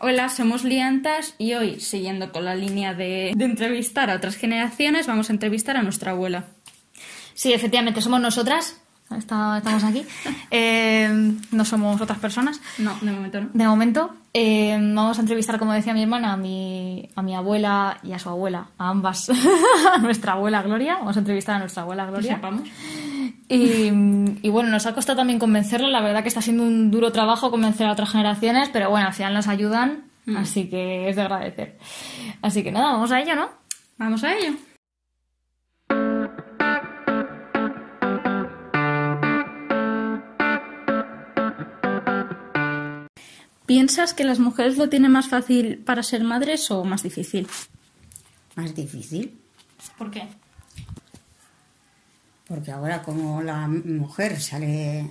Hola, 0.00 0.28
somos 0.28 0.62
Liantas 0.62 1.34
y 1.38 1.54
hoy, 1.54 1.80
siguiendo 1.80 2.30
con 2.30 2.44
la 2.44 2.54
línea 2.54 2.94
de, 2.94 3.32
de 3.34 3.44
entrevistar 3.44 4.10
a 4.10 4.14
otras 4.14 4.36
generaciones, 4.36 5.08
vamos 5.08 5.28
a 5.28 5.32
entrevistar 5.32 5.76
a 5.76 5.82
nuestra 5.82 6.12
abuela. 6.12 6.44
Sí, 7.34 7.52
efectivamente, 7.52 8.00
somos 8.00 8.20
nosotras. 8.20 8.80
Estamos 9.16 9.84
aquí. 9.84 10.04
Eh, 10.50 11.08
no 11.50 11.64
somos 11.66 12.00
otras 12.00 12.18
personas. 12.18 12.60
No, 12.78 12.96
de 13.02 13.12
momento 13.12 13.40
no. 13.40 13.50
De 13.52 13.66
momento, 13.66 14.14
eh, 14.32 14.78
vamos 14.80 15.18
a 15.18 15.20
entrevistar, 15.20 15.58
como 15.58 15.72
decía 15.74 15.92
mi 15.92 16.02
hermana, 16.02 16.32
a 16.32 16.36
mi, 16.38 17.10
a 17.14 17.22
mi 17.22 17.34
abuela 17.34 17.98
y 18.02 18.12
a 18.12 18.18
su 18.18 18.30
abuela, 18.30 18.68
a 18.78 18.88
ambas, 18.88 19.28
a 19.30 19.98
nuestra 20.00 20.32
abuela 20.32 20.62
Gloria. 20.62 20.96
Vamos 20.96 21.16
a 21.16 21.20
entrevistar 21.20 21.56
a 21.56 21.58
nuestra 21.58 21.82
abuela 21.82 22.06
Gloria. 22.06 22.40
Y, 23.48 23.90
y 24.42 24.50
bueno, 24.50 24.68
nos 24.68 24.86
ha 24.86 24.94
costado 24.94 25.18
también 25.18 25.38
convencerla. 25.38 25.88
La 25.88 26.00
verdad 26.00 26.22
que 26.22 26.28
está 26.28 26.42
siendo 26.42 26.62
un 26.62 26.90
duro 26.90 27.12
trabajo 27.12 27.50
convencer 27.50 27.86
a 27.86 27.92
otras 27.92 28.10
generaciones, 28.10 28.68
pero 28.72 28.90
bueno, 28.90 29.06
al 29.06 29.14
final 29.14 29.34
nos 29.34 29.48
ayudan, 29.48 30.04
así 30.36 30.68
que 30.68 31.08
es 31.08 31.16
de 31.16 31.22
agradecer. 31.22 31.78
Así 32.42 32.62
que 32.62 32.70
nada, 32.70 32.92
vamos 32.92 33.10
a 33.10 33.20
ello, 33.20 33.34
¿no? 33.34 33.48
Vamos 33.96 34.22
a 34.22 34.36
ello. 34.36 34.52
¿Piensas 43.66 44.14
que 44.14 44.24
las 44.24 44.38
mujeres 44.38 44.78
lo 44.78 44.88
tienen 44.88 45.12
más 45.12 45.28
fácil 45.28 45.78
para 45.78 46.02
ser 46.02 46.24
madres 46.24 46.70
o 46.70 46.84
más 46.84 47.02
difícil? 47.02 47.46
Más 48.56 48.74
difícil, 48.74 49.38
¿Por 49.96 50.10
qué? 50.10 50.26
Porque 52.48 52.72
ahora 52.72 53.02
como 53.02 53.42
la 53.42 53.68
mujer 53.68 54.40
sale, 54.40 55.06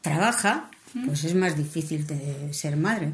trabaja, 0.00 0.70
pues 1.06 1.24
es 1.24 1.34
más 1.34 1.56
difícil 1.56 2.06
de 2.06 2.52
ser 2.52 2.76
madre. 2.76 3.12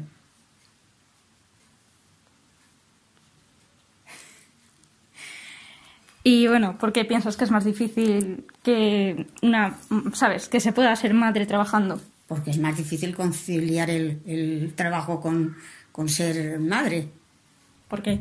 Y 6.23 6.47
bueno, 6.47 6.77
¿por 6.77 6.91
qué 6.91 7.05
piensas 7.05 7.37
que 7.37 7.45
es 7.45 7.51
más 7.51 7.63
difícil 7.63 8.45
que 8.61 9.27
una, 9.41 9.77
sabes, 10.13 10.49
que 10.49 10.59
se 10.59 10.73
pueda 10.73 10.93
ser 10.97 11.13
madre 11.13 11.45
trabajando? 11.45 12.01
Porque 12.27 12.51
es 12.51 12.57
más 12.57 12.75
difícil 12.75 13.15
conciliar 13.15 13.89
el, 13.89 14.19
el 14.25 14.73
trabajo 14.75 15.21
con, 15.21 15.55
con 15.93 16.09
ser 16.09 16.59
madre. 16.59 17.07
¿Por 17.87 18.01
qué? 18.01 18.19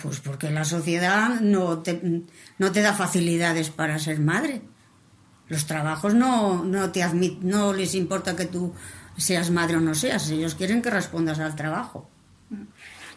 Pues 0.00 0.20
porque 0.20 0.50
la 0.50 0.64
sociedad 0.64 1.40
no 1.40 1.78
te, 1.78 2.22
no 2.58 2.72
te 2.72 2.80
da 2.80 2.92
facilidades 2.92 3.70
para 3.70 3.98
ser 3.98 4.18
madre. 4.18 4.62
Los 5.48 5.66
trabajos 5.66 6.14
no, 6.14 6.64
no 6.64 6.90
te 6.90 7.02
admit, 7.02 7.40
no 7.40 7.72
les 7.72 7.94
importa 7.94 8.34
que 8.34 8.46
tú 8.46 8.74
seas 9.16 9.50
madre 9.50 9.76
o 9.76 9.80
no 9.80 9.94
seas, 9.94 10.28
ellos 10.30 10.54
quieren 10.54 10.82
que 10.82 10.90
respondas 10.90 11.38
al 11.38 11.54
trabajo. 11.54 12.08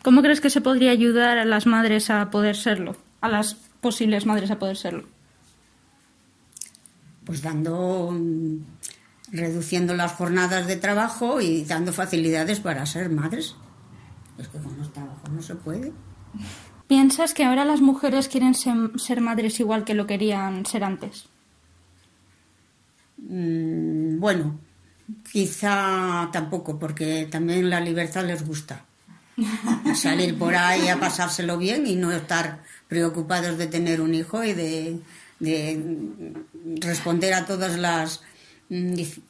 ¿Cómo 0.04 0.22
crees 0.22 0.40
que 0.40 0.50
se 0.50 0.62
podría 0.62 0.92
ayudar 0.92 1.38
a 1.38 1.46
las 1.46 1.66
madres 1.66 2.10
a 2.10 2.30
poder 2.30 2.56
serlo? 2.56 2.96
A 3.22 3.28
las 3.28 3.56
posibles 3.82 4.26
madres 4.26 4.52
a 4.52 4.60
poder 4.60 4.78
serlo. 4.78 5.08
Pues 7.26 7.42
dando, 7.42 8.18
reduciendo 9.32 9.94
las 9.94 10.14
jornadas 10.14 10.68
de 10.68 10.78
trabajo 10.78 11.42
y 11.42 11.66
dando 11.66 11.92
facilidades 11.94 12.60
para 12.60 12.86
ser 12.86 13.10
madres. 13.10 13.56
Es 14.38 14.48
que 14.48 14.58
con 14.58 14.78
los 14.78 14.94
trabajos 14.94 15.30
no 15.30 15.42
se 15.42 15.56
puede. 15.56 15.92
¿Piensas 16.88 17.34
que 17.34 17.44
ahora 17.44 17.66
las 17.66 17.82
mujeres 17.82 18.28
quieren 18.28 18.56
ser 18.56 19.22
madres 19.22 19.60
igual 19.60 19.86
que 19.86 19.94
lo 19.94 20.08
querían 20.08 20.66
ser 20.66 20.84
antes? 20.84 21.30
Mm, 23.18 24.20
Bueno, 24.20 24.60
quizá 25.32 26.30
tampoco, 26.32 26.78
porque 26.80 27.28
también 27.32 27.70
la 27.70 27.80
libertad 27.82 28.26
les 28.26 28.46
gusta. 28.46 28.86
Salir 29.96 30.38
por 30.38 30.56
ahí 30.56 30.88
a 30.90 31.00
pasárselo 31.00 31.58
bien 31.58 31.88
y 31.88 31.96
no 31.96 32.12
estar 32.12 32.60
preocupados 32.88 33.58
de 33.58 33.68
tener 33.68 34.02
un 34.02 34.14
hijo 34.14 34.44
y 34.44 34.54
de, 34.54 35.00
de 35.40 36.34
responder 36.82 37.34
a 37.34 37.46
todas 37.46 37.78
las 37.78 38.22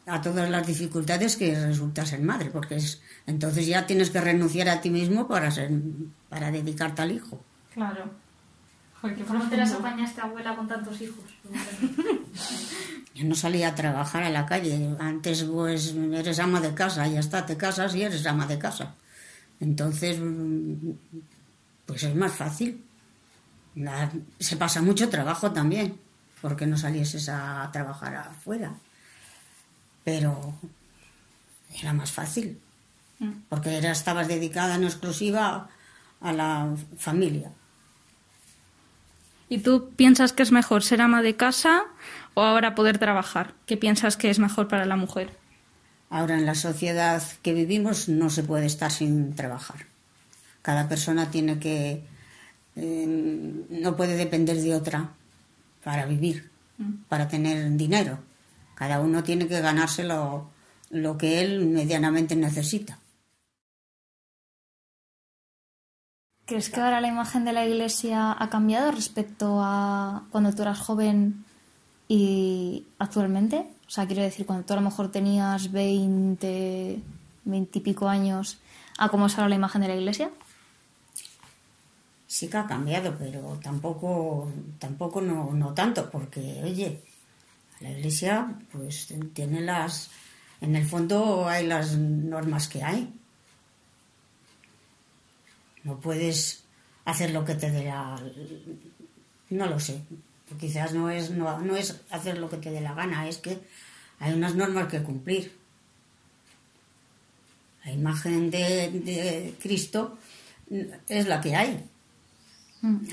a 0.06 0.22
todas 0.22 0.50
las 0.50 0.68
dificultades 0.68 1.38
que 1.38 1.58
resulta 1.60 2.06
ser 2.06 2.22
madre, 2.22 2.50
porque 2.50 2.76
es, 2.76 3.02
entonces 3.26 3.66
ya 3.68 3.86
tienes 3.88 4.10
que 4.10 4.20
renunciar 4.20 4.68
a 4.70 4.82
ti 4.82 4.90
mismo 4.90 5.28
para 5.28 5.50
ser 5.50 5.72
para 6.28 6.52
dedicarte 6.52 7.02
al 7.02 7.12
hijo. 7.14 7.42
Claro. 7.74 8.10
¿Cómo 9.02 9.48
te 9.48 9.56
las 9.56 9.72
apañaste, 9.72 10.20
abuela, 10.20 10.56
con 10.58 10.68
tantos 10.68 11.00
hijos? 11.00 11.24
Yo 13.16 13.24
no 13.26 13.34
salía 13.36 13.70
a 13.70 13.76
trabajar 13.76 14.24
a 14.24 14.30
la 14.30 14.46
calle. 14.46 14.96
Antes, 15.00 15.44
pues, 15.44 15.94
eres 16.14 16.40
ama 16.40 16.60
de 16.60 16.74
casa, 16.74 17.08
ya 17.08 17.22
está, 17.22 17.46
te 17.46 17.56
casas 17.56 17.96
y 17.96 18.04
eres 18.04 18.26
ama 18.26 18.46
de 18.46 18.60
casa. 18.60 18.96
Entonces, 19.62 20.20
mm, 20.20 20.92
pues 21.86 22.04
es 22.04 22.16
más 22.16 22.34
fácil. 22.34 22.84
La- 23.76 24.12
se 24.40 24.58
pasa 24.58 24.82
mucho 24.82 25.08
trabajo 25.10 25.52
también, 25.52 25.96
porque 26.42 26.66
no 26.68 26.78
salieses 26.78 27.30
a 27.30 27.70
trabajar 27.72 28.16
afuera. 28.16 28.74
Pero 30.10 30.56
era 31.80 31.94
más 31.94 32.12
fácil, 32.12 32.58
porque 33.48 33.78
era, 33.78 33.92
estabas 33.92 34.28
dedicada 34.28 34.74
en 34.74 34.86
exclusiva 34.86 35.70
a 36.20 36.34
la 36.34 36.76
familia. 36.98 37.52
¿Y 39.50 39.60
tú 39.60 39.92
piensas 39.96 40.34
que 40.34 40.42
es 40.42 40.52
mejor 40.52 40.82
ser 40.82 41.02
ama 41.02 41.22
de 41.22 41.36
casa 41.36 41.84
o 42.34 42.42
ahora 42.42 42.74
poder 42.74 42.98
trabajar? 42.98 43.54
¿Qué 43.68 43.78
piensas 43.78 44.18
que 44.18 44.32
es 44.32 44.40
mejor 44.40 44.68
para 44.68 44.86
la 44.86 44.96
mujer? 44.96 45.38
Ahora 46.10 46.40
en 46.40 46.48
la 46.48 46.56
sociedad 46.56 47.22
que 47.44 47.54
vivimos 47.54 48.10
no 48.10 48.32
se 48.32 48.42
puede 48.42 48.66
estar 48.66 48.92
sin 48.92 49.36
trabajar. 49.36 49.86
Cada 50.64 50.90
persona 50.90 51.30
tiene 51.30 51.60
que 51.60 52.02
eh, 52.76 53.06
no 53.70 53.96
puede 53.96 54.16
depender 54.16 54.58
de 54.58 54.74
otra 54.74 55.12
para 55.84 56.08
vivir, 56.08 56.50
para 57.10 57.28
tener 57.28 57.78
dinero. 57.78 58.18
Cada 58.80 59.02
uno 59.02 59.22
tiene 59.24 59.46
que 59.46 59.60
ganarse 59.60 60.06
lo, 60.06 60.52
lo 60.90 61.18
que 61.18 61.42
él 61.42 61.66
medianamente 61.66 62.34
necesita. 62.38 62.98
¿Crees 66.46 66.70
que 66.70 66.80
ahora 66.80 67.02
la 67.02 67.10
imagen 67.10 67.44
de 67.44 67.52
la 67.52 67.66
iglesia 67.66 68.34
ha 68.40 68.50
cambiado 68.50 68.92
respecto 68.92 69.60
a 69.62 70.24
cuando 70.32 70.56
tú 70.56 70.62
eras 70.62 70.80
joven 70.80 71.44
y 72.08 72.86
actualmente? 73.00 73.68
O 73.86 73.90
sea, 73.90 74.08
quiero 74.08 74.24
decir, 74.24 74.46
cuando 74.46 74.66
tú 74.66 74.72
a 74.72 74.78
lo 74.78 74.82
mejor 74.82 75.12
tenías 75.12 75.74
20, 75.74 77.02
20 77.44 77.80
y 77.80 77.82
pico 77.82 78.08
años, 78.08 78.60
¿a 78.98 79.10
cómo 79.10 79.26
es 79.26 79.36
ahora 79.36 79.50
la 79.50 79.56
imagen 79.56 79.82
de 79.82 79.90
la 79.90 79.96
iglesia? 79.96 80.32
Sí 82.28 82.48
que 82.48 82.56
ha 82.56 82.66
cambiado, 82.66 83.14
pero 83.20 83.60
tampoco, 83.62 84.50
tampoco 84.80 85.20
no, 85.20 85.52
no 85.52 85.74
tanto, 85.74 86.10
porque, 86.10 86.62
oye, 86.64 87.04
iglesia 88.00 88.56
pues 88.72 89.14
tiene 89.34 89.62
las... 89.62 90.10
En 90.62 90.76
el 90.76 90.86
fondo 90.86 91.48
hay 91.48 91.68
las 91.68 91.96
normas 91.96 92.68
que 92.68 92.84
hay. 92.84 93.14
No 95.84 96.00
puedes 96.00 96.64
hacer 97.06 97.32
lo 97.32 97.46
que 97.46 97.56
te 97.56 97.72
dé 97.72 97.86
la... 97.86 98.20
No 99.50 99.66
lo 99.68 99.80
sé. 99.80 100.02
Quizás 100.60 100.94
no 100.94 101.10
es, 101.10 101.30
no, 101.32 101.60
no 101.60 101.76
es 101.76 102.02
hacer 102.10 102.38
lo 102.40 102.50
que 102.50 102.58
te 102.58 102.72
dé 102.72 102.82
la 102.82 102.94
gana, 102.94 103.28
es 103.28 103.38
que 103.38 103.60
hay 104.20 104.34
unas 104.34 104.56
normas 104.56 104.88
que 104.88 105.04
cumplir. 105.04 105.58
La 107.86 107.92
imagen 107.92 108.50
de, 108.50 108.90
de 108.92 109.56
Cristo 109.62 110.18
es 111.08 111.28
la 111.28 111.40
que 111.40 111.56
hay. 111.56 111.86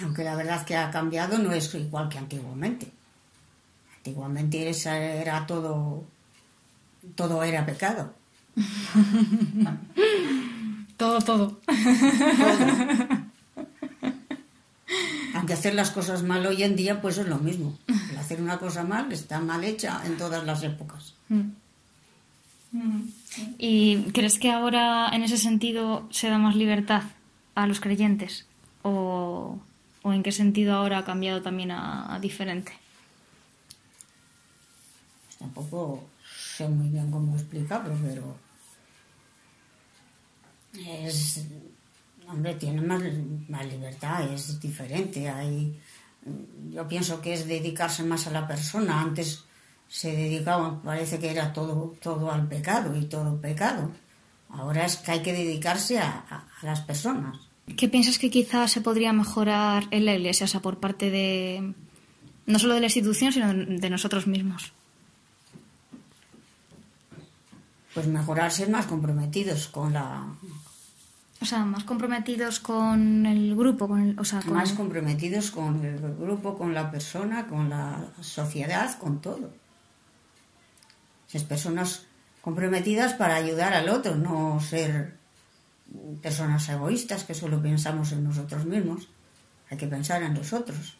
Aunque 0.03 0.25
la 0.25 0.35
verdad 0.35 0.65
que 0.65 0.77
ha 0.77 0.91
cambiado 0.91 1.39
no 1.39 1.53
es 1.53 1.75
igual 1.75 2.09
que 2.09 2.19
antiguamente. 2.19 2.96
Antiguamente 4.07 4.71
era 5.21 5.45
todo, 5.49 6.05
todo 7.17 7.43
era 7.43 7.67
pecado. 7.67 8.15
Todo, 10.97 11.21
todo. 11.21 11.61
Aunque 15.35 15.53
hacer 15.53 15.75
las 15.75 15.91
cosas 15.91 16.23
mal 16.23 16.47
hoy 16.47 16.63
en 16.63 16.75
día 16.75 17.03
pues 17.03 17.19
es 17.19 17.27
lo 17.27 17.37
mismo. 17.39 17.77
El 18.11 18.17
hacer 18.17 18.41
una 18.41 18.59
cosa 18.59 18.83
mal 18.85 19.13
está 19.13 19.41
mal 19.41 19.63
hecha 19.65 20.01
en 20.07 20.17
todas 20.17 20.47
las 20.47 20.63
épocas. 20.63 21.13
¿Y 23.59 24.05
crees 24.15 24.39
que 24.39 24.53
ahora 24.53 25.11
en 25.13 25.23
ese 25.25 25.37
sentido 25.37 26.07
se 26.11 26.31
da 26.31 26.39
más 26.39 26.55
libertad 26.57 27.03
a 27.55 27.67
los 27.67 27.81
creyentes? 27.81 28.47
¿O, 28.83 29.59
o 30.03 30.13
en 30.15 30.23
qué 30.23 30.33
sentido 30.33 30.75
ahora 30.77 30.99
ha 30.99 31.05
cambiado 31.05 31.43
también 31.43 31.73
a, 31.73 32.15
a 32.15 32.21
diferente? 32.21 32.73
Tampoco 35.47 36.03
sé 36.55 36.69
muy 36.69 36.89
bien 36.89 37.11
cómo 37.11 37.37
explicarlo, 37.37 37.95
pero 38.03 38.37
es 40.75 41.47
hombre 42.29 42.55
tiene 42.55 42.81
más, 42.83 43.03
más 43.49 43.65
libertad, 43.67 44.29
es 44.33 44.61
diferente. 44.61 45.29
Hay, 45.29 45.79
yo 46.73 46.87
pienso 46.89 47.21
que 47.21 47.35
es 47.35 47.47
dedicarse 47.47 48.03
más 48.03 48.27
a 48.27 48.31
la 48.33 48.47
persona. 48.49 49.01
Antes 49.01 49.45
se 49.89 50.11
dedicaba, 50.17 50.83
parece 50.83 51.19
que 51.21 51.31
era 51.31 51.53
todo, 51.53 51.95
todo 52.03 52.31
al 52.33 52.49
pecado 52.49 52.97
y 52.97 53.05
todo 53.05 53.41
pecado. 53.41 53.93
Ahora 54.51 54.85
es 54.85 54.97
que 54.97 55.13
hay 55.13 55.23
que 55.23 55.33
dedicarse 55.33 55.99
a, 55.99 56.25
a- 56.29 56.45
las 56.63 56.81
personas. 56.81 57.37
¿Qué 57.77 57.89
piensas 57.89 58.19
que 58.19 58.31
quizás 58.31 58.73
se 58.73 58.81
podría 58.81 59.13
mejorar 59.13 59.87
en 59.91 60.05
la 60.07 60.15
iglesia? 60.15 60.45
O 60.45 60.49
sea, 60.49 60.61
por 60.61 60.79
parte 60.81 61.11
de. 61.11 61.75
No 62.47 62.59
solo 62.61 62.75
de 62.75 62.81
la 62.81 62.87
institución, 62.87 63.33
sino 63.33 63.53
de 63.53 63.91
nosotros 63.91 64.27
mismos. 64.29 64.73
Pues 67.97 68.09
mejorar 68.09 68.53
ser 68.53 68.69
más 68.69 68.85
comprometidos 68.85 69.69
con 69.69 69.95
la... 69.95 70.27
O 71.41 71.47
sea, 71.47 71.65
más 71.65 71.83
comprometidos 71.85 72.61
con 72.61 73.25
el 73.25 73.57
grupo, 73.57 73.89
con 73.89 74.01
el, 74.03 74.19
o 74.19 74.25
sea, 74.27 74.43
con... 74.43 74.53
Más 74.53 74.75
comprometidos 74.75 75.51
con 75.51 75.83
el 75.83 75.99
grupo, 76.15 76.59
con 76.59 76.75
la 76.75 76.91
persona, 76.91 77.47
con 77.47 77.71
la 77.71 78.05
sociedad, 78.21 78.99
con 78.99 79.23
todo. 79.23 79.51
Ser 81.27 81.47
personas 81.47 82.03
comprometidas 82.43 83.15
para 83.15 83.37
ayudar 83.37 83.73
al 83.73 83.89
otro, 83.89 84.15
no 84.15 84.61
ser 84.61 85.17
personas 86.21 86.69
egoístas 86.69 87.25
que 87.25 87.33
solo 87.33 87.63
pensamos 87.63 88.13
en 88.13 88.25
nosotros 88.25 88.67
mismos. 88.67 89.09
Hay 89.71 89.79
que 89.79 89.87
pensar 89.87 90.23
en 90.23 90.35
los 90.35 90.53
otros, 90.53 90.99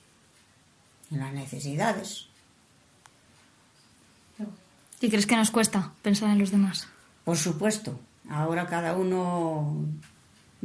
en 1.11 1.19
las 1.19 1.35
necesidades. 1.35 2.29
¿Y 5.01 5.09
crees 5.09 5.27
que 5.27 5.37
nos 5.37 5.51
cuesta 5.51 5.93
pensar 6.03 6.31
en 6.31 6.39
los 6.39 6.51
demás? 6.51 6.89
Por 7.25 7.37
supuesto, 7.37 7.99
ahora 8.31 8.67
cada 8.67 8.97
uno 8.97 9.85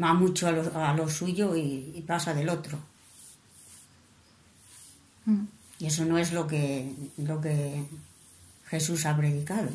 va 0.01 0.13
mucho 0.13 0.47
a 0.47 0.51
lo, 0.51 0.77
a 0.77 0.93
lo 0.93 1.09
suyo 1.09 1.55
y, 1.55 1.91
y 1.95 2.01
pasa 2.01 2.33
del 2.33 2.49
otro. 2.49 2.79
Mm. 5.25 5.45
Y 5.79 5.87
eso 5.87 6.05
no 6.05 6.17
es 6.17 6.31
lo 6.31 6.47
que, 6.47 6.93
lo 7.17 7.41
que 7.41 7.83
Jesús 8.67 9.05
ha 9.05 9.17
predicado. 9.17 9.69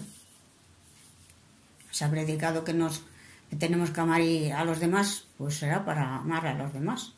Se 1.91 2.05
ha 2.05 2.11
predicado 2.11 2.63
que, 2.65 2.73
nos, 2.73 3.03
que 3.51 3.57
tenemos 3.57 3.91
que 3.91 4.01
amar 4.01 4.21
a 4.21 4.65
los 4.65 4.79
demás, 4.79 5.25
pues 5.37 5.59
será 5.59 5.85
para 5.85 6.17
amar 6.17 6.47
a 6.47 6.55
los 6.55 6.73
demás, 6.73 7.13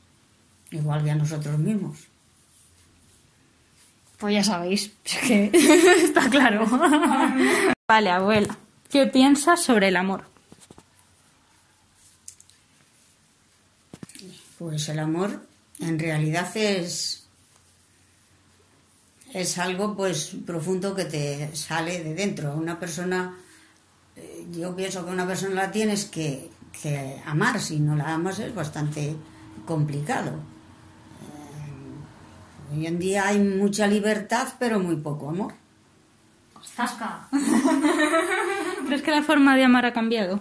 igual 0.71 1.05
que 1.05 1.11
a 1.11 1.17
nosotros 1.17 1.59
mismos. 1.59 1.99
Pues 4.19 4.35
ya 4.35 4.45
sabéis, 4.45 4.93
es 5.05 5.19
que 5.19 5.51
está 6.05 6.29
claro. 6.29 6.67
Vale, 7.89 8.11
abuela. 8.11 8.57
¿Qué 8.91 9.07
piensas 9.07 9.63
sobre 9.63 9.89
el 9.89 9.97
amor? 9.97 10.25
Pues 14.59 14.89
el 14.89 14.99
amor 14.99 15.47
en 15.79 15.99
realidad 15.99 16.57
es 16.57 17.29
es 19.33 19.59
algo 19.59 19.95
pues 19.95 20.33
profundo 20.47 20.95
que 20.95 21.05
te 21.05 21.55
sale 21.55 22.03
de 22.03 22.15
dentro. 22.15 22.55
Una 22.55 22.79
persona, 22.81 23.39
eh, 24.17 24.47
yo 24.53 24.75
pienso 24.75 25.05
que 25.05 25.13
una 25.13 25.27
persona 25.27 25.55
la 25.55 25.71
tienes 25.71 26.07
que, 26.07 26.51
que 26.83 27.21
amar, 27.27 27.61
si 27.61 27.79
no 27.79 27.95
la 27.95 28.15
amas 28.15 28.39
es 28.39 28.55
bastante 28.55 29.15
complicado. 29.67 30.33
Hoy 32.73 32.87
en 32.87 32.99
día 32.99 33.29
hay 33.29 33.39
mucha 33.39 33.87
libertad, 33.87 34.49
pero 34.59 34.79
muy 34.79 34.97
poco 34.97 35.31
amor. 35.31 35.55
Zasca. 36.77 37.29
¿Crees 38.87 39.03
que 39.03 39.11
la 39.11 39.23
forma 39.23 39.57
de 39.57 39.65
amar 39.65 39.87
ha 39.87 39.93
cambiado? 39.93 40.41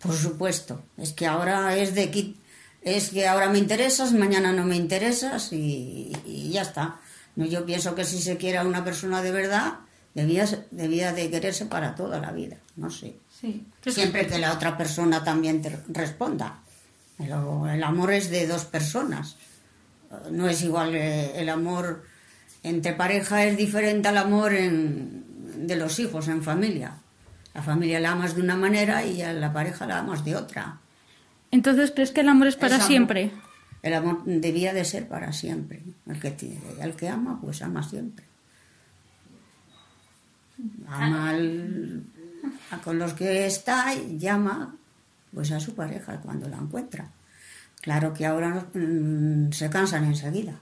Por 0.00 0.14
supuesto, 0.14 0.82
es 0.96 1.12
que 1.12 1.26
ahora 1.26 1.76
es 1.76 1.94
de 1.94 2.10
qui- 2.12 2.36
es 2.82 3.10
que 3.10 3.26
ahora 3.26 3.48
me 3.50 3.58
interesas, 3.58 4.12
mañana 4.12 4.52
no 4.52 4.64
me 4.64 4.76
interesas 4.76 5.52
y, 5.52 6.12
y 6.24 6.50
ya 6.50 6.62
está. 6.62 6.96
No, 7.36 7.44
yo 7.44 7.66
pienso 7.66 7.94
que 7.94 8.04
si 8.04 8.20
se 8.20 8.36
quiere 8.36 8.58
a 8.58 8.64
una 8.64 8.84
persona 8.84 9.20
de 9.22 9.32
verdad, 9.32 9.74
debía, 10.14 10.46
debía 10.70 11.12
de 11.12 11.30
quererse 11.30 11.66
para 11.66 11.94
toda 11.94 12.20
la 12.20 12.30
vida, 12.32 12.56
no 12.76 12.90
sé. 12.90 13.16
Sí. 13.40 13.66
Siempre 13.86 14.26
que 14.26 14.38
la 14.38 14.52
otra 14.52 14.76
persona 14.76 15.22
también 15.24 15.60
te 15.62 15.76
responda. 15.88 16.60
El, 17.18 17.32
el 17.70 17.82
amor 17.82 18.12
es 18.12 18.30
de 18.30 18.46
dos 18.46 18.64
personas. 18.64 19.36
No 20.30 20.48
es 20.48 20.62
igual 20.62 20.94
eh, 20.94 21.32
el 21.40 21.48
amor 21.48 22.04
entre 22.62 22.92
pareja, 22.94 23.44
es 23.44 23.56
diferente 23.56 24.08
al 24.08 24.16
amor 24.18 24.52
en- 24.54 25.66
de 25.66 25.76
los 25.76 25.98
hijos 25.98 26.28
en 26.28 26.42
familia. 26.42 26.94
La 27.54 27.62
familia 27.62 28.00
la 28.00 28.12
amas 28.12 28.34
de 28.36 28.42
una 28.42 28.56
manera 28.56 29.04
y 29.04 29.20
a 29.22 29.32
la 29.32 29.52
pareja 29.52 29.86
la 29.86 29.98
amas 29.98 30.24
de 30.24 30.36
otra. 30.36 30.78
Entonces, 31.50 31.90
¿crees 31.94 32.10
que 32.12 32.20
el 32.20 32.28
amor 32.28 32.46
es 32.46 32.56
para 32.56 32.74
Es 32.76 32.80
amor. 32.80 32.86
siempre? 32.88 33.30
El 33.82 33.94
amor 33.94 34.22
debía 34.24 34.72
de 34.74 34.84
ser 34.84 35.08
para 35.08 35.32
siempre. 35.32 35.82
El 36.06 36.20
que, 36.20 36.30
tiene- 36.30 36.58
el 36.80 36.94
que 36.94 37.08
ama, 37.08 37.38
pues 37.40 37.62
ama 37.62 37.82
siempre. 37.82 38.24
Ama 40.88 41.30
al- 41.30 42.02
a 42.70 42.78
con 42.78 42.98
los 42.98 43.12
que 43.14 43.46
está 43.46 43.94
y 43.94 44.18
llama 44.18 44.74
pues 45.32 45.52
a 45.52 45.60
su 45.60 45.74
pareja 45.74 46.20
cuando 46.20 46.48
la 46.48 46.56
encuentra. 46.56 47.10
Claro 47.88 48.12
que 48.12 48.26
ahora 48.26 48.66
mm, 48.74 49.50
se 49.50 49.70
cansan 49.70 50.04
enseguida 50.04 50.60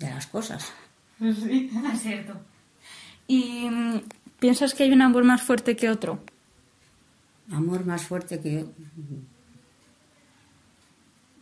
de 0.00 0.10
las 0.10 0.26
cosas. 0.26 0.72
Sí, 1.20 1.70
es 1.94 2.02
cierto. 2.02 2.32
¿Y 3.28 3.70
mm, 3.70 4.00
piensas 4.40 4.74
que 4.74 4.82
hay 4.82 4.90
un 4.90 5.02
amor 5.02 5.22
más 5.22 5.42
fuerte 5.42 5.76
que 5.76 5.88
otro? 5.88 6.18
Amor 7.52 7.86
más 7.86 8.02
fuerte 8.02 8.40
que 8.40 8.66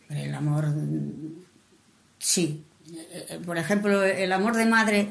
el 0.09 0.35
amor 0.35 0.67
mm, 0.67 1.43
sí. 2.19 2.63
Eh, 2.87 3.25
eh, 3.29 3.41
Por 3.43 3.57
ejemplo, 3.57 4.03
el 4.03 4.31
amor 4.31 4.55
de 4.55 4.67
madre 4.67 5.09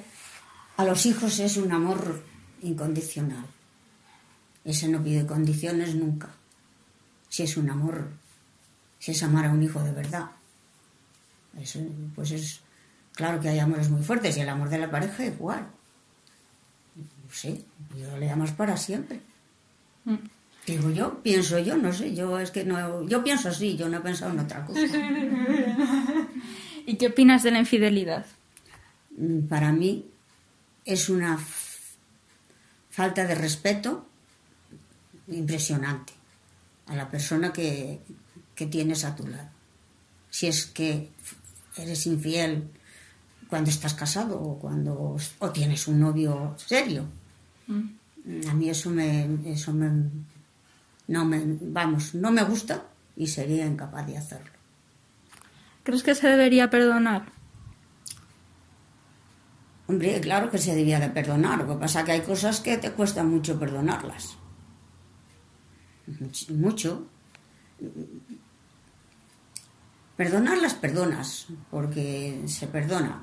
a 0.76 0.84
los 0.84 1.06
hijos 1.06 1.40
es 1.40 1.56
un 1.56 1.72
amor 1.72 2.22
incondicional. 2.62 3.46
Ese 4.64 4.86
no 4.86 5.02
pide 5.02 5.26
condiciones 5.26 5.96
nunca. 5.96 6.28
Si 7.28 7.42
es 7.42 7.56
un 7.56 7.68
amor, 7.68 8.12
si 9.06 9.12
es 9.12 9.22
amar 9.22 9.44
a 9.44 9.50
un 9.50 9.62
hijo 9.62 9.80
de 9.84 9.92
verdad. 9.92 10.26
Eso, 11.60 11.78
pues 12.16 12.32
es 12.32 12.60
claro 13.14 13.40
que 13.40 13.48
hay 13.48 13.60
amores 13.60 13.88
muy 13.88 14.02
fuertes 14.02 14.36
y 14.36 14.40
el 14.40 14.48
amor 14.48 14.68
de 14.68 14.78
la 14.78 14.90
pareja 14.90 15.24
igual. 15.24 15.64
Sí, 17.30 17.64
yo 17.96 18.18
le 18.18 18.28
amas 18.28 18.50
para 18.50 18.76
siempre. 18.76 19.20
Digo 20.66 20.90
yo, 20.90 21.22
pienso 21.22 21.56
yo, 21.60 21.76
no 21.76 21.92
sé, 21.92 22.16
yo 22.16 22.36
es 22.40 22.50
que 22.50 22.64
no, 22.64 23.06
yo 23.06 23.22
pienso 23.22 23.48
así, 23.50 23.76
yo 23.76 23.88
no 23.88 23.98
he 23.98 24.00
pensado 24.00 24.32
en 24.32 24.40
otra 24.40 24.66
cosa. 24.66 24.80
¿Y 26.86 26.96
qué 26.96 27.06
opinas 27.06 27.44
de 27.44 27.52
la 27.52 27.60
infidelidad? 27.60 28.26
Mm, 29.16 29.46
Para 29.46 29.70
mí 29.70 30.10
es 30.84 31.08
una 31.08 31.38
falta 32.90 33.24
de 33.24 33.36
respeto 33.36 34.08
impresionante 35.28 36.12
a 36.86 36.96
la 36.96 37.08
persona 37.08 37.52
que, 37.52 38.00
que 38.56 38.66
tienes 38.66 39.04
a 39.04 39.14
tu 39.14 39.26
lado. 39.28 39.48
Si 40.30 40.48
es 40.48 40.66
que 40.66 41.12
eres 41.76 42.06
infiel 42.06 42.68
cuando 43.48 43.70
estás 43.70 43.94
casado 43.94 44.40
o 44.40 44.58
cuando 44.58 45.16
o 45.38 45.50
tienes 45.50 45.86
un 45.86 46.00
novio 46.00 46.54
serio. 46.58 47.04
A 47.68 48.54
mí 48.54 48.68
eso 48.68 48.90
me, 48.90 49.38
eso 49.46 49.72
me, 49.72 49.88
no 51.08 51.24
me, 51.24 51.40
vamos, 51.60 52.14
no 52.14 52.32
me 52.32 52.42
gusta 52.42 52.84
y 53.16 53.28
sería 53.28 53.64
incapaz 53.66 54.06
de 54.06 54.18
hacerlo. 54.18 54.50
¿Crees 55.84 56.02
que 56.02 56.14
se 56.16 56.26
debería 56.28 56.68
perdonar? 56.68 57.30
Hombre, 59.88 60.20
claro 60.20 60.50
que 60.50 60.58
se 60.58 60.74
debía 60.74 60.98
de 60.98 61.10
perdonar. 61.10 61.58
Lo 61.60 61.68
que 61.68 61.80
pasa 61.80 62.00
es 62.00 62.06
que 62.06 62.12
hay 62.12 62.20
cosas 62.22 62.60
que 62.60 62.76
te 62.78 62.90
cuesta 62.90 63.22
mucho 63.22 63.58
perdonarlas. 63.58 64.36
Much- 66.50 66.98
Mucho. 70.16 70.30
Perdonarlas 70.30 70.74
perdonas, 70.74 71.46
porque 71.70 72.42
se 72.46 72.66
perdona. 72.66 73.22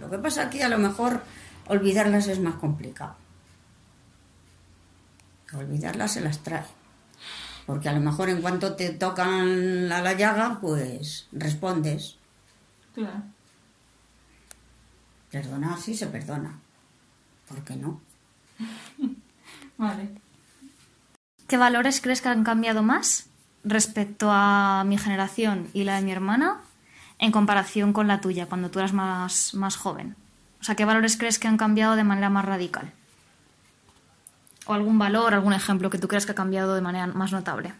Lo 0.00 0.10
que 0.10 0.18
pasa 0.18 0.50
que 0.50 0.62
a 0.62 0.68
lo 0.68 0.78
mejor 0.78 1.22
olvidarlas 1.68 2.28
es 2.28 2.40
más 2.40 2.56
complicado. 2.56 3.16
Olvidarlas 5.52 6.12
se 6.12 6.20
las 6.20 6.40
trae. 6.40 6.66
Porque 7.66 7.88
a 7.88 7.92
lo 7.92 8.00
mejor 8.00 8.28
en 8.28 8.42
cuanto 8.42 8.74
te 8.74 8.90
tocan 8.90 9.90
a 9.90 10.02
la 10.02 10.12
llaga, 10.12 10.58
pues 10.60 11.28
respondes. 11.32 12.18
Claro. 12.94 13.22
Perdonar 15.30 15.78
sí 15.80 15.94
se 15.94 16.08
perdona. 16.08 16.58
¿Por 17.48 17.62
qué 17.64 17.76
no? 17.76 18.00
Vale. 19.78 20.10
¿Qué 21.46 21.56
valores 21.56 22.00
crees 22.00 22.20
que 22.20 22.28
han 22.28 22.44
cambiado 22.44 22.82
más 22.82 23.28
respecto 23.64 24.28
a 24.30 24.84
mi 24.86 24.98
generación 24.98 25.68
y 25.72 25.84
la 25.84 25.96
de 25.96 26.02
mi 26.02 26.12
hermana 26.12 26.60
en 27.18 27.32
comparación 27.32 27.92
con 27.92 28.06
la 28.06 28.20
tuya, 28.20 28.46
cuando 28.46 28.70
tú 28.70 28.78
eras 28.78 28.92
más, 28.92 29.54
más 29.54 29.76
joven? 29.76 30.16
O 30.60 30.64
sea, 30.64 30.74
¿qué 30.74 30.84
valores 30.84 31.16
crees 31.16 31.38
que 31.38 31.48
han 31.48 31.56
cambiado 31.56 31.96
de 31.96 32.04
manera 32.04 32.30
más 32.30 32.44
radical? 32.44 32.92
¿O 34.66 34.72
algún 34.72 34.98
valor, 34.98 35.34
algún 35.34 35.52
ejemplo 35.52 35.90
que 35.90 35.98
tú 35.98 36.08
creas 36.08 36.26
que 36.26 36.32
ha 36.32 36.34
cambiado 36.34 36.74
de 36.74 36.80
manera 36.80 37.06
más 37.06 37.32
notable? 37.32 37.74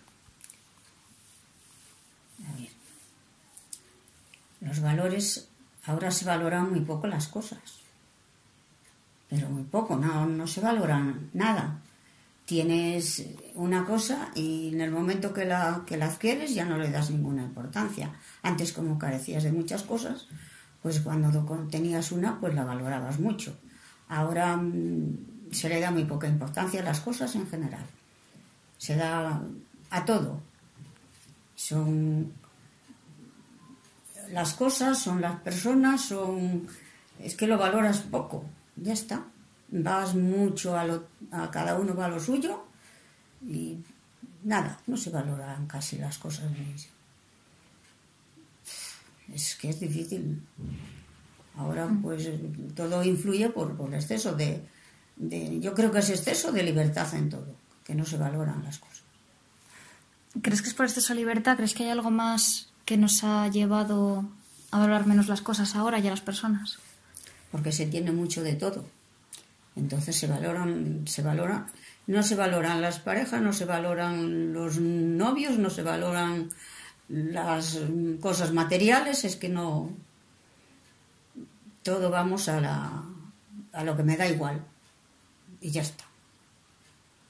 Los 4.60 4.80
valores, 4.80 5.48
ahora 5.84 6.10
se 6.10 6.24
valoran 6.24 6.70
muy 6.70 6.80
poco 6.80 7.06
las 7.06 7.28
cosas. 7.28 7.60
Pero 9.28 9.48
muy 9.50 9.64
poco, 9.64 9.96
no, 9.96 10.26
no 10.26 10.46
se 10.46 10.60
valoran 10.60 11.28
nada. 11.34 11.80
Tienes 12.44 13.24
una 13.54 13.84
cosa 13.84 14.30
y 14.34 14.68
en 14.74 14.80
el 14.80 14.90
momento 14.90 15.32
que 15.32 15.44
la, 15.44 15.82
que 15.86 15.96
la 15.96 16.06
adquieres 16.06 16.54
ya 16.54 16.64
no 16.64 16.76
le 16.78 16.90
das 16.90 17.10
ninguna 17.10 17.42
importancia. 17.42 18.12
Antes 18.42 18.72
como 18.72 18.98
carecías 18.98 19.44
de 19.44 19.52
muchas 19.52 19.82
cosas, 19.82 20.28
pues 20.82 21.00
cuando 21.00 21.68
tenías 21.70 22.12
una, 22.12 22.38
pues 22.40 22.54
la 22.54 22.64
valorabas 22.64 23.18
mucho. 23.18 23.56
Ahora 24.08 24.56
mm, 24.56 25.52
se 25.52 25.68
le 25.68 25.80
da 25.80 25.90
muy 25.90 26.04
poca 26.04 26.28
importancia 26.28 26.80
a 26.80 26.84
las 26.84 27.00
cosas 27.00 27.34
en 27.34 27.46
general. 27.46 27.86
Se 28.76 28.96
da 28.96 29.40
a 29.90 30.04
todo. 30.04 30.42
Son 31.54 32.32
las 34.30 34.52
cosas, 34.54 34.98
son 34.98 35.20
las 35.20 35.40
personas, 35.40 36.02
son... 36.02 36.66
Es 37.20 37.36
que 37.36 37.46
lo 37.46 37.56
valoras 37.56 38.00
poco, 38.00 38.44
ya 38.76 38.92
está 38.92 39.24
vas 39.82 40.14
mucho 40.14 40.76
a, 40.78 40.84
lo, 40.84 41.08
a 41.32 41.50
cada 41.50 41.76
uno 41.76 41.94
va 41.94 42.06
a 42.06 42.08
lo 42.08 42.20
suyo 42.20 42.64
y 43.42 43.78
nada, 44.44 44.78
no 44.86 44.96
se 44.96 45.10
valoran 45.10 45.66
casi 45.66 45.98
las 45.98 46.18
cosas. 46.18 46.44
Es 49.32 49.56
que 49.56 49.70
es 49.70 49.80
difícil. 49.80 50.42
Ahora 51.56 51.88
pues 52.02 52.28
todo 52.74 53.02
influye 53.02 53.48
por, 53.50 53.76
por 53.76 53.94
exceso 53.94 54.34
de, 54.34 54.64
de, 55.16 55.60
Yo 55.60 55.74
creo 55.74 55.90
que 55.90 56.00
es 56.00 56.10
exceso 56.10 56.52
de 56.52 56.62
libertad 56.62 57.12
en 57.14 57.30
todo, 57.30 57.54
que 57.84 57.94
no 57.94 58.04
se 58.04 58.16
valoran 58.16 58.62
las 58.62 58.78
cosas. 58.78 59.02
¿Crees 60.42 60.62
que 60.62 60.68
es 60.68 60.74
por 60.74 60.86
exceso 60.86 61.14
de 61.14 61.20
libertad? 61.20 61.56
¿Crees 61.56 61.74
que 61.74 61.84
hay 61.84 61.90
algo 61.90 62.10
más 62.10 62.68
que 62.84 62.96
nos 62.96 63.24
ha 63.24 63.48
llevado 63.48 64.24
a 64.70 64.78
valorar 64.78 65.06
menos 65.06 65.28
las 65.28 65.42
cosas 65.42 65.74
ahora 65.74 65.98
y 65.98 66.06
a 66.06 66.10
las 66.10 66.20
personas? 66.20 66.78
Porque 67.52 67.70
se 67.72 67.86
tiene 67.86 68.10
mucho 68.10 68.42
de 68.42 68.54
todo. 68.54 68.84
Entonces 69.76 70.16
se 70.16 70.26
valoran, 70.26 71.06
se 71.06 71.22
valora, 71.22 71.66
no 72.06 72.22
se 72.22 72.36
valoran 72.36 72.80
las 72.80 73.00
parejas, 73.00 73.40
no 73.40 73.52
se 73.52 73.64
valoran 73.64 74.52
los 74.52 74.78
novios, 74.78 75.58
no 75.58 75.70
se 75.70 75.82
valoran 75.82 76.50
las 77.08 77.80
cosas 78.20 78.52
materiales, 78.52 79.24
es 79.24 79.36
que 79.36 79.48
no 79.48 79.90
todo 81.82 82.10
vamos 82.10 82.48
a 82.48 82.60
la 82.60 83.02
a 83.72 83.84
lo 83.84 83.96
que 83.96 84.04
me 84.04 84.16
da 84.16 84.26
igual 84.28 84.62
y 85.60 85.70
ya 85.70 85.82
está. 85.82 86.04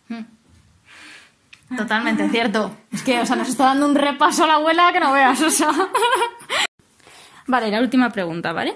Hmm. 0.09 1.77
Totalmente 1.77 2.29
cierto. 2.29 2.77
Es 2.93 3.03
que, 3.03 3.21
o 3.21 3.27
sea, 3.27 3.37
nos 3.37 3.49
está 3.49 3.65
dando 3.65 3.87
un 3.87 3.95
repaso 3.95 4.45
a 4.45 4.47
la 4.47 4.55
abuela 4.55 4.93
que 4.93 5.01
no 5.01 5.13
veas, 5.13 5.41
o 5.41 5.51
sea. 5.51 5.71
Vale, 7.47 7.71
la 7.71 7.81
última 7.81 8.11
pregunta, 8.11 8.53
¿vale? 8.53 8.75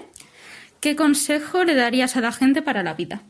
¿Qué 0.79 0.95
consejo 0.95 1.63
le 1.63 1.75
darías 1.75 2.15
a 2.15 2.21
la 2.21 2.31
gente 2.31 2.61
para 2.61 2.83
la 2.83 2.93
vida? 2.93 3.21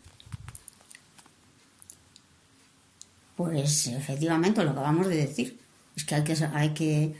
Pues 3.49 3.87
efectivamente 3.87 4.63
lo 4.63 4.73
que 4.73 4.79
acabamos 4.79 5.07
de 5.07 5.15
decir, 5.15 5.59
es 5.95 6.05
que 6.05 6.15
hay 6.15 6.23
que, 6.23 6.33
hay 6.53 6.69
que 6.69 7.15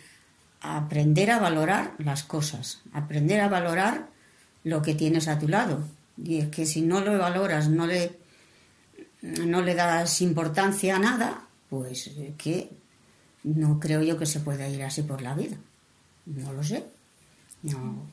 aprender 0.61 1.31
a 1.31 1.39
valorar 1.39 1.95
las 1.97 2.23
cosas, 2.23 2.81
aprender 2.93 3.39
a 3.41 3.49
valorar 3.49 4.09
lo 4.63 4.83
que 4.83 4.93
tienes 4.93 5.27
a 5.27 5.39
tu 5.39 5.47
lado. 5.47 5.83
Y 6.23 6.37
es 6.37 6.49
que 6.49 6.67
si 6.67 6.81
no 6.81 7.01
lo 7.01 7.17
valoras, 7.17 7.67
no 7.67 7.87
le, 7.87 8.19
no 9.23 9.61
le 9.61 9.73
das 9.73 10.21
importancia 10.21 10.97
a 10.97 10.99
nada, 10.99 11.47
pues 11.67 12.11
que 12.37 12.69
no 13.43 13.79
creo 13.79 14.03
yo 14.03 14.19
que 14.19 14.27
se 14.27 14.41
pueda 14.41 14.69
ir 14.69 14.83
así 14.83 15.01
por 15.01 15.23
la 15.23 15.33
vida. 15.33 15.57
No 16.27 16.53
lo 16.53 16.63
sé. 16.63 16.85
No. 17.63 18.05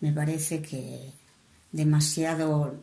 Me 0.00 0.12
parece 0.12 0.62
que 0.62 1.10
demasiado 1.72 2.78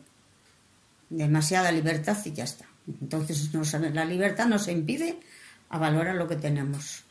demasiada 1.08 1.72
libertad 1.72 2.18
y 2.26 2.32
ya 2.32 2.44
está. 2.44 2.66
Entonces 3.00 3.50
la 3.92 4.04
libertad 4.04 4.46
nos 4.46 4.68
impide 4.68 5.18
a 5.70 5.78
valorar 5.78 6.14
lo 6.14 6.28
que 6.28 6.36
tenemos. 6.36 7.04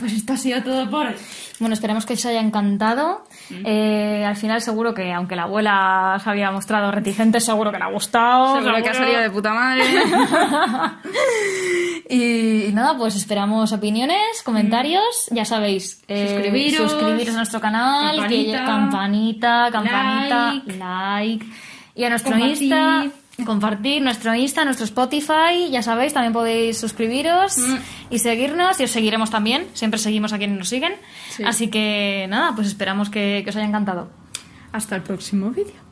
Pues 0.00 0.14
esto 0.14 0.32
ha 0.32 0.36
sido 0.38 0.62
todo 0.62 0.88
por 0.88 1.08
Bueno, 1.58 1.74
esperamos 1.74 2.06
que 2.06 2.14
os 2.14 2.24
haya 2.24 2.40
encantado. 2.40 3.22
Mm. 3.50 3.66
Eh, 3.66 4.24
al 4.24 4.34
final 4.34 4.62
seguro 4.62 4.94
que, 4.94 5.12
aunque 5.12 5.36
la 5.36 5.42
abuela 5.42 6.18
se 6.24 6.30
había 6.30 6.50
mostrado 6.50 6.90
reticente, 6.90 7.38
seguro 7.38 7.70
que 7.70 7.76
le 7.76 7.84
ha 7.84 7.90
gustado. 7.90 8.54
Seguro, 8.54 8.82
que 8.82 8.88
ha 8.88 8.94
salido 8.94 9.20
de 9.20 9.30
puta 9.30 9.52
madre. 9.52 9.84
y, 12.08 12.72
nada, 12.72 12.96
pues 12.96 13.14
esperamos 13.14 13.72
opiniones, 13.72 14.42
comentarios. 14.42 15.28
Ya 15.32 15.44
sabéis, 15.44 16.02
eh, 16.08 16.28
suscribiros, 16.30 17.34
a 17.34 17.36
nuestro 17.36 17.60
canal, 17.60 18.16
campanita, 18.16 18.64
campanita, 18.64 19.68
campanita, 19.70 20.54
like 20.78 21.44
y 21.94 22.04
a 22.04 22.10
nuestro 22.10 22.38
Insta, 22.38 23.06
compartir 23.44 24.02
nuestro 24.02 24.34
Insta, 24.34 24.64
nuestro 24.64 24.84
Spotify, 24.84 25.70
ya 25.70 25.82
sabéis, 25.82 26.12
también 26.12 26.32
podéis 26.32 26.78
suscribiros 26.78 27.58
mm. 27.58 27.76
y 28.10 28.18
seguirnos 28.18 28.80
y 28.80 28.84
os 28.84 28.90
seguiremos 28.90 29.30
también, 29.30 29.66
siempre 29.74 29.98
seguimos 29.98 30.32
a 30.32 30.38
quienes 30.38 30.58
nos 30.58 30.68
siguen. 30.68 30.94
Así 31.44 31.68
que 31.68 32.26
nada, 32.28 32.54
pues 32.54 32.66
esperamos 32.66 33.10
que, 33.10 33.42
que 33.44 33.50
os 33.50 33.56
haya 33.56 33.66
encantado. 33.66 34.10
Hasta 34.72 34.96
el 34.96 35.02
próximo 35.02 35.50
vídeo. 35.50 35.89